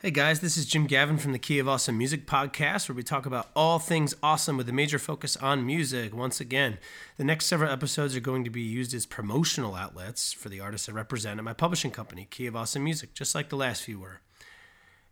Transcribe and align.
Hey 0.00 0.12
guys, 0.12 0.38
this 0.38 0.56
is 0.56 0.64
Jim 0.64 0.86
Gavin 0.86 1.18
from 1.18 1.32
the 1.32 1.40
Key 1.40 1.58
of 1.58 1.66
Awesome 1.66 1.98
Music 1.98 2.24
podcast, 2.24 2.88
where 2.88 2.94
we 2.94 3.02
talk 3.02 3.26
about 3.26 3.48
all 3.56 3.80
things 3.80 4.14
awesome 4.22 4.56
with 4.56 4.68
a 4.68 4.72
major 4.72 4.96
focus 4.96 5.36
on 5.38 5.66
music. 5.66 6.14
Once 6.14 6.40
again, 6.40 6.78
the 7.16 7.24
next 7.24 7.46
several 7.46 7.72
episodes 7.72 8.14
are 8.14 8.20
going 8.20 8.44
to 8.44 8.48
be 8.48 8.60
used 8.60 8.94
as 8.94 9.06
promotional 9.06 9.74
outlets 9.74 10.32
for 10.32 10.50
the 10.50 10.60
artists 10.60 10.88
I 10.88 10.92
represent 10.92 11.40
at 11.40 11.44
my 11.44 11.52
publishing 11.52 11.90
company, 11.90 12.28
Key 12.30 12.46
of 12.46 12.54
Awesome 12.54 12.84
Music, 12.84 13.12
just 13.12 13.34
like 13.34 13.48
the 13.48 13.56
last 13.56 13.82
few 13.82 13.98
were. 13.98 14.20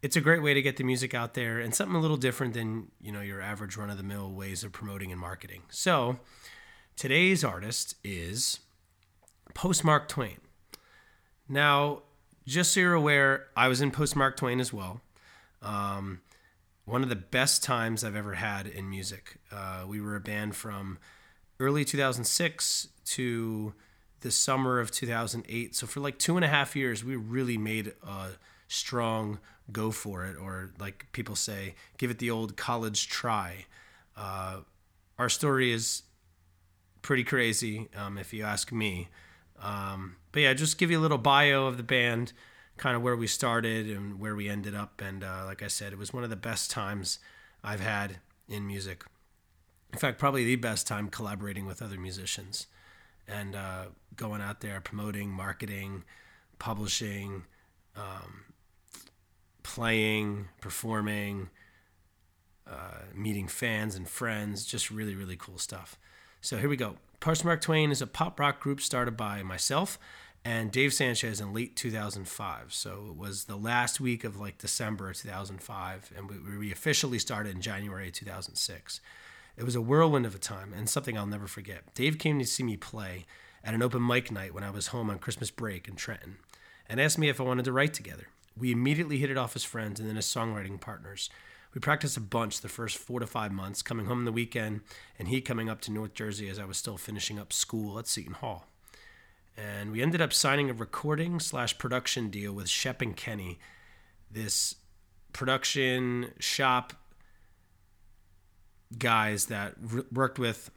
It's 0.00 0.16
a 0.16 0.20
great 0.22 0.42
way 0.42 0.54
to 0.54 0.62
get 0.62 0.78
the 0.78 0.84
music 0.84 1.12
out 1.12 1.34
there 1.34 1.58
and 1.58 1.74
something 1.74 1.96
a 1.96 2.00
little 2.00 2.16
different 2.16 2.54
than, 2.54 2.90
you 3.02 3.12
know, 3.12 3.20
your 3.20 3.42
average 3.42 3.76
run 3.76 3.90
of 3.90 3.98
the 3.98 4.02
mill 4.02 4.32
ways 4.32 4.64
of 4.64 4.72
promoting 4.72 5.12
and 5.12 5.20
marketing. 5.20 5.60
So, 5.68 6.20
today's 6.96 7.44
artist 7.44 7.96
is 8.02 8.60
Postmark 9.52 10.08
Twain. 10.08 10.38
Now, 11.50 12.00
just 12.50 12.72
so 12.72 12.80
you're 12.80 12.94
aware, 12.94 13.46
I 13.56 13.68
was 13.68 13.80
in 13.80 13.92
Postmark 13.92 14.36
Twain 14.36 14.58
as 14.58 14.72
well. 14.72 15.00
Um, 15.62 16.20
one 16.84 17.04
of 17.04 17.08
the 17.08 17.16
best 17.16 17.62
times 17.62 18.02
I've 18.02 18.16
ever 18.16 18.34
had 18.34 18.66
in 18.66 18.90
music. 18.90 19.36
Uh, 19.52 19.84
we 19.86 20.00
were 20.00 20.16
a 20.16 20.20
band 20.20 20.56
from 20.56 20.98
early 21.60 21.84
2006 21.84 22.88
to 23.04 23.72
the 24.22 24.32
summer 24.32 24.80
of 24.80 24.90
2008. 24.90 25.76
So 25.76 25.86
for 25.86 26.00
like 26.00 26.18
two 26.18 26.34
and 26.36 26.44
a 26.44 26.48
half 26.48 26.74
years, 26.74 27.04
we 27.04 27.14
really 27.14 27.56
made 27.56 27.92
a 28.02 28.30
strong 28.66 29.38
go 29.70 29.92
for 29.92 30.26
it, 30.26 30.36
or 30.36 30.72
like 30.80 31.06
people 31.12 31.36
say, 31.36 31.76
give 31.98 32.10
it 32.10 32.18
the 32.18 32.30
old 32.30 32.56
college 32.56 33.08
try. 33.08 33.66
Uh, 34.16 34.62
our 35.20 35.28
story 35.28 35.72
is 35.72 36.02
pretty 37.00 37.22
crazy, 37.22 37.88
um, 37.96 38.18
if 38.18 38.32
you 38.32 38.42
ask 38.42 38.72
me. 38.72 39.08
Um, 39.60 40.16
but 40.32 40.42
yeah, 40.42 40.54
just 40.54 40.78
give 40.78 40.90
you 40.90 40.98
a 40.98 41.00
little 41.02 41.18
bio 41.18 41.66
of 41.66 41.76
the 41.76 41.82
band, 41.82 42.32
kind 42.76 42.96
of 42.96 43.02
where 43.02 43.16
we 43.16 43.26
started 43.26 43.88
and 43.88 44.18
where 44.18 44.34
we 44.34 44.48
ended 44.48 44.74
up. 44.74 45.00
And 45.00 45.22
uh, 45.22 45.44
like 45.44 45.62
I 45.62 45.68
said, 45.68 45.92
it 45.92 45.98
was 45.98 46.12
one 46.12 46.24
of 46.24 46.30
the 46.30 46.36
best 46.36 46.70
times 46.70 47.18
I've 47.62 47.80
had 47.80 48.20
in 48.48 48.66
music. 48.66 49.04
In 49.92 49.98
fact, 49.98 50.18
probably 50.18 50.44
the 50.44 50.56
best 50.56 50.86
time 50.86 51.08
collaborating 51.08 51.66
with 51.66 51.82
other 51.82 51.98
musicians 51.98 52.66
and 53.26 53.54
uh, 53.54 53.86
going 54.16 54.40
out 54.40 54.60
there 54.60 54.80
promoting, 54.80 55.30
marketing, 55.30 56.04
publishing, 56.58 57.44
um, 57.96 58.44
playing, 59.62 60.48
performing, 60.60 61.50
uh, 62.68 63.02
meeting 63.14 63.48
fans 63.48 63.94
and 63.94 64.08
friends. 64.08 64.64
Just 64.64 64.90
really, 64.90 65.14
really 65.14 65.36
cool 65.36 65.58
stuff. 65.58 65.98
So 66.42 66.56
here 66.56 66.70
we 66.70 66.76
go. 66.76 66.96
Postmark 67.20 67.60
Twain 67.60 67.90
is 67.90 68.00
a 68.00 68.06
pop 68.06 68.40
rock 68.40 68.60
group 68.60 68.80
started 68.80 69.14
by 69.14 69.42
myself 69.42 69.98
and 70.42 70.72
Dave 70.72 70.94
Sanchez 70.94 71.38
in 71.38 71.52
late 71.52 71.76
2005. 71.76 72.72
So 72.72 73.08
it 73.10 73.16
was 73.16 73.44
the 73.44 73.56
last 73.56 74.00
week 74.00 74.24
of 74.24 74.40
like 74.40 74.56
December 74.56 75.12
2005, 75.12 76.12
and 76.16 76.30
we, 76.30 76.56
we 76.56 76.72
officially 76.72 77.18
started 77.18 77.54
in 77.54 77.60
January 77.60 78.10
2006. 78.10 79.00
It 79.58 79.64
was 79.64 79.74
a 79.74 79.82
whirlwind 79.82 80.24
of 80.24 80.34
a 80.34 80.38
time 80.38 80.72
and 80.72 80.88
something 80.88 81.18
I'll 81.18 81.26
never 81.26 81.46
forget. 81.46 81.94
Dave 81.94 82.18
came 82.18 82.38
to 82.38 82.46
see 82.46 82.62
me 82.62 82.78
play 82.78 83.26
at 83.62 83.74
an 83.74 83.82
open 83.82 84.06
mic 84.06 84.30
night 84.30 84.54
when 84.54 84.64
I 84.64 84.70
was 84.70 84.88
home 84.88 85.10
on 85.10 85.18
Christmas 85.18 85.50
break 85.50 85.88
in 85.88 85.96
Trenton 85.96 86.38
and 86.88 86.98
asked 86.98 87.18
me 87.18 87.28
if 87.28 87.38
I 87.38 87.44
wanted 87.44 87.66
to 87.66 87.72
write 87.72 87.92
together. 87.92 88.28
We 88.56 88.72
immediately 88.72 89.18
hit 89.18 89.30
it 89.30 89.36
off 89.36 89.56
as 89.56 89.64
friends 89.64 90.00
and 90.00 90.08
then 90.08 90.16
as 90.16 90.24
songwriting 90.24 90.80
partners. 90.80 91.28
We 91.74 91.80
practiced 91.80 92.16
a 92.16 92.20
bunch 92.20 92.60
the 92.60 92.68
first 92.68 92.98
four 92.98 93.20
to 93.20 93.26
five 93.26 93.52
months, 93.52 93.82
coming 93.82 94.06
home 94.06 94.24
the 94.24 94.32
weekend, 94.32 94.80
and 95.18 95.28
he 95.28 95.40
coming 95.40 95.68
up 95.68 95.80
to 95.82 95.92
North 95.92 96.14
Jersey 96.14 96.48
as 96.48 96.58
I 96.58 96.64
was 96.64 96.76
still 96.76 96.96
finishing 96.96 97.38
up 97.38 97.52
school 97.52 97.98
at 97.98 98.08
Seton 98.08 98.34
Hall. 98.34 98.66
And 99.56 99.92
we 99.92 100.02
ended 100.02 100.20
up 100.20 100.32
signing 100.32 100.70
a 100.70 100.72
recording 100.72 101.38
slash 101.38 101.78
production 101.78 102.28
deal 102.30 102.52
with 102.52 102.68
Shep 102.68 103.02
and 103.02 103.16
Kenny, 103.16 103.58
this 104.30 104.76
production 105.32 106.32
shop 106.38 106.94
guys 108.98 109.46
that 109.46 109.74
worked 110.12 110.38
with 110.38 110.70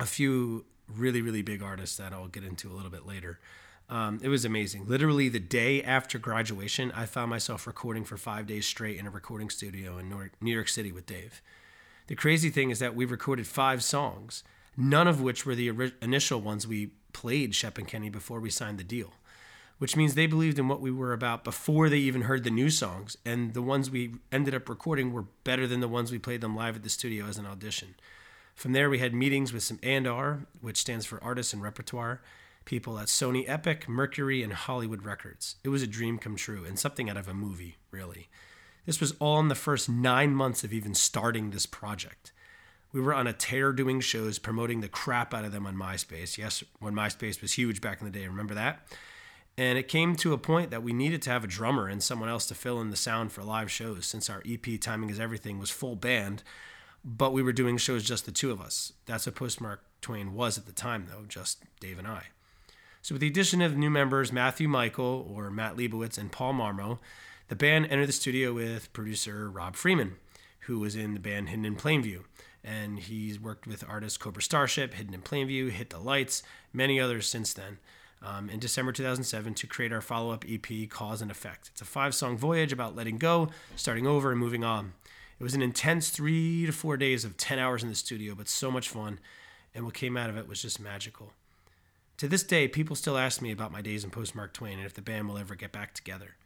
a 0.00 0.06
few 0.06 0.64
really, 0.88 1.22
really 1.22 1.42
big 1.42 1.62
artists 1.62 1.96
that 1.98 2.12
I'll 2.12 2.26
get 2.26 2.42
into 2.42 2.70
a 2.70 2.74
little 2.74 2.90
bit 2.90 3.06
later. 3.06 3.38
Um, 3.90 4.20
it 4.22 4.28
was 4.28 4.44
amazing. 4.44 4.86
Literally, 4.86 5.28
the 5.28 5.40
day 5.40 5.82
after 5.82 6.16
graduation, 6.16 6.92
I 6.92 7.06
found 7.06 7.28
myself 7.28 7.66
recording 7.66 8.04
for 8.04 8.16
five 8.16 8.46
days 8.46 8.64
straight 8.64 8.98
in 8.98 9.06
a 9.06 9.10
recording 9.10 9.50
studio 9.50 9.98
in 9.98 10.08
New 10.40 10.54
York 10.54 10.68
City 10.68 10.92
with 10.92 11.06
Dave. 11.06 11.42
The 12.06 12.14
crazy 12.14 12.50
thing 12.50 12.70
is 12.70 12.78
that 12.78 12.94
we 12.94 13.04
recorded 13.04 13.48
five 13.48 13.82
songs, 13.82 14.44
none 14.76 15.08
of 15.08 15.20
which 15.20 15.44
were 15.44 15.56
the 15.56 15.70
ori- 15.70 15.92
initial 16.00 16.40
ones 16.40 16.68
we 16.68 16.92
played 17.12 17.52
Shep 17.52 17.78
and 17.78 17.88
Kenny 17.88 18.10
before 18.10 18.38
we 18.38 18.48
signed 18.48 18.78
the 18.78 18.84
deal, 18.84 19.12
which 19.78 19.96
means 19.96 20.14
they 20.14 20.28
believed 20.28 20.60
in 20.60 20.68
what 20.68 20.80
we 20.80 20.92
were 20.92 21.12
about 21.12 21.42
before 21.42 21.88
they 21.88 21.98
even 21.98 22.22
heard 22.22 22.44
the 22.44 22.50
new 22.50 22.70
songs. 22.70 23.16
And 23.26 23.54
the 23.54 23.62
ones 23.62 23.90
we 23.90 24.14
ended 24.30 24.54
up 24.54 24.68
recording 24.68 25.12
were 25.12 25.26
better 25.42 25.66
than 25.66 25.80
the 25.80 25.88
ones 25.88 26.12
we 26.12 26.18
played 26.20 26.42
them 26.42 26.54
live 26.54 26.76
at 26.76 26.84
the 26.84 26.88
studio 26.88 27.26
as 27.26 27.38
an 27.38 27.46
audition. 27.46 27.96
From 28.54 28.72
there, 28.72 28.88
we 28.88 29.00
had 29.00 29.14
meetings 29.14 29.52
with 29.52 29.64
some 29.64 29.80
A&R, 29.82 30.46
which 30.60 30.76
stands 30.76 31.06
for 31.06 31.22
Artists 31.24 31.52
and 31.52 31.62
Repertoire, 31.62 32.20
people 32.64 32.98
at 32.98 33.06
Sony 33.06 33.44
Epic, 33.48 33.88
Mercury, 33.88 34.42
and 34.42 34.52
Hollywood 34.52 35.04
Records. 35.04 35.56
It 35.64 35.68
was 35.68 35.82
a 35.82 35.86
dream 35.86 36.18
come 36.18 36.36
true 36.36 36.64
and 36.64 36.78
something 36.78 37.10
out 37.10 37.16
of 37.16 37.28
a 37.28 37.34
movie, 37.34 37.76
really. 37.90 38.28
This 38.86 39.00
was 39.00 39.12
all 39.18 39.40
in 39.40 39.48
the 39.48 39.54
first 39.54 39.88
nine 39.88 40.34
months 40.34 40.64
of 40.64 40.72
even 40.72 40.94
starting 40.94 41.50
this 41.50 41.66
project. 41.66 42.32
We 42.92 43.00
were 43.00 43.14
on 43.14 43.26
a 43.26 43.32
tear 43.32 43.72
doing 43.72 44.00
shows, 44.00 44.38
promoting 44.38 44.80
the 44.80 44.88
crap 44.88 45.32
out 45.32 45.44
of 45.44 45.52
them 45.52 45.66
on 45.66 45.76
MySpace. 45.76 46.36
Yes, 46.38 46.64
when 46.80 46.94
MySpace 46.94 47.40
was 47.40 47.52
huge 47.52 47.80
back 47.80 48.00
in 48.00 48.06
the 48.10 48.18
day, 48.18 48.26
remember 48.26 48.54
that? 48.54 48.86
And 49.56 49.78
it 49.78 49.88
came 49.88 50.16
to 50.16 50.32
a 50.32 50.38
point 50.38 50.70
that 50.70 50.82
we 50.82 50.92
needed 50.92 51.22
to 51.22 51.30
have 51.30 51.44
a 51.44 51.48
drummer 51.48 51.86
and 51.86 52.02
someone 52.02 52.28
else 52.28 52.46
to 52.46 52.54
fill 52.54 52.80
in 52.80 52.90
the 52.90 52.96
sound 52.96 53.30
for 53.30 53.42
live 53.42 53.70
shows 53.70 54.06
since 54.06 54.30
our 54.30 54.42
EP 54.48 54.80
Timing 54.80 55.10
is 55.10 55.20
Everything 55.20 55.58
was 55.58 55.70
full 55.70 55.96
band, 55.96 56.42
but 57.04 57.32
we 57.32 57.42
were 57.42 57.52
doing 57.52 57.76
shows 57.76 58.02
just 58.02 58.26
the 58.26 58.32
two 58.32 58.50
of 58.50 58.60
us. 58.60 58.92
That's 59.06 59.26
what 59.26 59.34
Postmark 59.34 59.82
Twain 60.00 60.34
was 60.34 60.56
at 60.56 60.66
the 60.66 60.72
time, 60.72 61.06
though, 61.10 61.26
just 61.28 61.62
Dave 61.78 61.98
and 61.98 62.08
I. 62.08 62.24
So, 63.02 63.14
with 63.14 63.20
the 63.22 63.28
addition 63.28 63.62
of 63.62 63.76
new 63.76 63.88
members 63.88 64.30
Matthew 64.30 64.68
Michael, 64.68 65.26
or 65.34 65.50
Matt 65.50 65.76
Leibowitz, 65.76 66.18
and 66.18 66.30
Paul 66.30 66.52
Marmo, 66.52 66.98
the 67.48 67.56
band 67.56 67.86
entered 67.86 68.08
the 68.08 68.12
studio 68.12 68.52
with 68.52 68.92
producer 68.92 69.50
Rob 69.50 69.74
Freeman, 69.74 70.16
who 70.60 70.78
was 70.78 70.94
in 70.94 71.14
the 71.14 71.20
band 71.20 71.48
Hidden 71.48 71.64
in 71.64 71.76
Plain 71.76 72.02
View. 72.02 72.24
And 72.62 72.98
he's 72.98 73.40
worked 73.40 73.66
with 73.66 73.82
artists 73.88 74.18
Cobra 74.18 74.42
Starship, 74.42 74.92
Hidden 74.92 75.14
in 75.14 75.22
Plain 75.22 75.46
View, 75.46 75.68
Hit 75.68 75.88
the 75.88 75.98
Lights, 75.98 76.42
many 76.74 77.00
others 77.00 77.26
since 77.26 77.54
then. 77.54 77.78
Um, 78.22 78.50
in 78.50 78.58
December 78.58 78.92
2007 78.92 79.54
to 79.54 79.66
create 79.66 79.94
our 79.94 80.02
follow 80.02 80.30
up 80.30 80.44
EP, 80.46 80.90
Cause 80.90 81.22
and 81.22 81.30
Effect. 81.30 81.70
It's 81.72 81.80
a 81.80 81.86
five 81.86 82.14
song 82.14 82.36
voyage 82.36 82.70
about 82.70 82.94
letting 82.94 83.16
go, 83.16 83.48
starting 83.76 84.06
over, 84.06 84.30
and 84.30 84.38
moving 84.38 84.62
on. 84.62 84.92
It 85.38 85.42
was 85.42 85.54
an 85.54 85.62
intense 85.62 86.10
three 86.10 86.66
to 86.66 86.72
four 86.72 86.98
days 86.98 87.24
of 87.24 87.38
10 87.38 87.58
hours 87.58 87.82
in 87.82 87.88
the 87.88 87.94
studio, 87.94 88.34
but 88.34 88.46
so 88.46 88.70
much 88.70 88.90
fun. 88.90 89.20
And 89.74 89.86
what 89.86 89.94
came 89.94 90.18
out 90.18 90.28
of 90.28 90.36
it 90.36 90.46
was 90.46 90.60
just 90.60 90.78
magical. 90.78 91.32
To 92.20 92.28
this 92.28 92.42
day, 92.42 92.68
people 92.68 92.96
still 92.96 93.16
ask 93.16 93.40
me 93.40 93.50
about 93.50 93.72
my 93.72 93.80
days 93.80 94.04
in 94.04 94.10
Postmark 94.10 94.52
Twain 94.52 94.76
and 94.76 94.84
if 94.84 94.92
the 94.92 95.00
band 95.00 95.26
will 95.26 95.38
ever 95.38 95.54
get 95.54 95.72
back 95.72 95.94
together. 95.94 96.36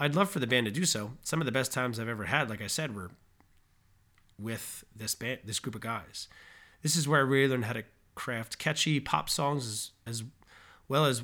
I'd 0.00 0.14
love 0.14 0.30
for 0.30 0.38
the 0.38 0.46
band 0.46 0.64
to 0.64 0.72
do 0.72 0.86
so. 0.86 1.12
Some 1.22 1.42
of 1.42 1.44
the 1.44 1.52
best 1.52 1.74
times 1.74 2.00
I've 2.00 2.08
ever 2.08 2.24
had, 2.24 2.48
like 2.48 2.62
I 2.62 2.68
said, 2.68 2.94
were 2.94 3.10
with 4.38 4.82
this 4.96 5.14
band, 5.14 5.40
this 5.44 5.58
group 5.58 5.74
of 5.74 5.82
guys. 5.82 6.26
This 6.80 6.96
is 6.96 7.06
where 7.06 7.20
I 7.20 7.22
really 7.22 7.48
learned 7.48 7.66
how 7.66 7.74
to 7.74 7.84
craft 8.14 8.58
catchy 8.58 8.98
pop 8.98 9.28
songs 9.28 9.66
as, 9.66 9.90
as 10.06 10.24
well 10.88 11.04
as 11.04 11.22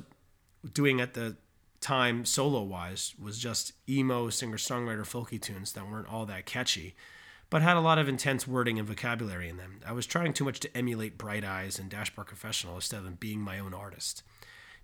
doing 0.75 1.01
at 1.01 1.15
the 1.15 1.37
time 1.79 2.23
solo 2.23 2.61
wise 2.61 3.15
was 3.19 3.39
just 3.39 3.73
emo 3.89 4.29
singer 4.29 4.57
songwriter 4.57 5.01
folky 5.01 5.41
tunes 5.41 5.73
that 5.73 5.89
weren't 5.89 6.07
all 6.07 6.27
that 6.27 6.45
catchy 6.45 6.93
but 7.51 7.61
had 7.61 7.75
a 7.75 7.81
lot 7.81 7.99
of 7.99 8.07
intense 8.07 8.47
wording 8.47 8.79
and 8.79 8.87
vocabulary 8.87 9.49
in 9.49 9.57
them. 9.57 9.81
I 9.85 9.91
was 9.91 10.07
trying 10.07 10.31
too 10.31 10.45
much 10.45 10.61
to 10.61 10.75
emulate 10.75 11.17
Bright 11.17 11.43
Eyes 11.43 11.77
and 11.77 11.89
Dashboard 11.89 12.27
Confessional 12.27 12.75
instead 12.75 12.99
of 12.99 13.19
being 13.19 13.41
my 13.41 13.59
own 13.59 13.73
artist. 13.73 14.23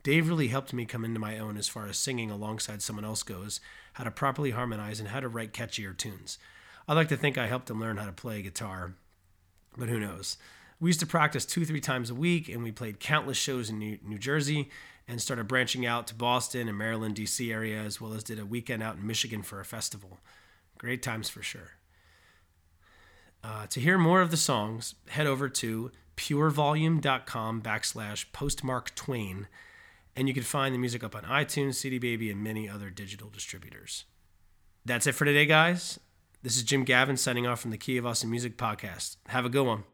Dave 0.03 0.27
really 0.27 0.49
helped 0.49 0.73
me 0.73 0.85
come 0.85 1.05
into 1.05 1.19
my 1.19 1.39
own 1.39 1.57
as 1.57 1.69
far 1.69 1.87
as 1.87 1.97
singing 1.97 2.29
alongside 2.29 2.81
someone 2.81 3.05
else 3.05 3.23
goes, 3.23 3.61
how 3.93 4.03
to 4.03 4.11
properly 4.11 4.51
harmonize, 4.51 4.99
and 4.99 5.09
how 5.09 5.21
to 5.21 5.29
write 5.29 5.53
catchier 5.53 5.95
tunes. 5.95 6.37
I 6.89 6.93
like 6.93 7.07
to 7.07 7.17
think 7.17 7.37
I 7.37 7.47
helped 7.47 7.69
him 7.69 7.79
learn 7.79 7.97
how 7.97 8.05
to 8.05 8.11
play 8.11 8.41
guitar, 8.41 8.95
but 9.77 9.87
who 9.87 9.99
knows? 9.99 10.37
We 10.79 10.89
used 10.89 10.99
to 10.99 11.07
practice 11.07 11.45
two, 11.45 11.63
three 11.63 11.81
times 11.81 12.09
a 12.09 12.15
week, 12.15 12.49
and 12.49 12.63
we 12.63 12.71
played 12.73 12.99
countless 12.99 13.37
shows 13.37 13.69
in 13.69 13.79
New, 13.79 13.97
New 14.05 14.17
Jersey 14.17 14.69
and 15.07 15.21
started 15.21 15.47
branching 15.47 15.85
out 15.85 16.05
to 16.07 16.15
Boston 16.15 16.67
and 16.67 16.77
Maryland, 16.77 17.15
D.C. 17.15 17.49
area, 17.49 17.81
as 17.81 18.01
well 18.01 18.13
as 18.13 18.25
did 18.25 18.39
a 18.39 18.45
weekend 18.45 18.83
out 18.83 18.97
in 18.97 19.07
Michigan 19.07 19.41
for 19.41 19.61
a 19.61 19.65
festival. 19.65 20.19
Great 20.77 21.01
times 21.01 21.29
for 21.29 21.41
sure. 21.41 21.77
Uh, 23.47 23.65
to 23.67 23.79
hear 23.79 23.97
more 23.97 24.19
of 24.19 24.29
the 24.29 24.35
songs, 24.35 24.95
head 25.07 25.25
over 25.25 25.47
to 25.47 25.89
purevolume.com 26.17 27.61
backslash 27.61 28.25
postmark 28.33 28.93
twain, 28.93 29.47
and 30.17 30.27
you 30.27 30.33
can 30.33 30.43
find 30.43 30.75
the 30.75 30.79
music 30.79 31.01
up 31.01 31.15
on 31.15 31.23
iTunes, 31.23 31.75
CD 31.75 31.97
Baby, 31.97 32.29
and 32.29 32.43
many 32.43 32.67
other 32.67 32.89
digital 32.89 33.29
distributors. 33.29 34.03
That's 34.83 35.07
it 35.07 35.13
for 35.13 35.23
today, 35.23 35.45
guys. 35.45 35.97
This 36.43 36.57
is 36.57 36.63
Jim 36.63 36.83
Gavin 36.83 37.15
signing 37.15 37.47
off 37.47 37.61
from 37.61 37.71
the 37.71 37.77
Key 37.77 37.95
of 37.95 38.05
Awesome 38.05 38.29
Music 38.31 38.57
podcast. 38.57 39.15
Have 39.27 39.45
a 39.45 39.49
good 39.49 39.65
one. 39.65 39.85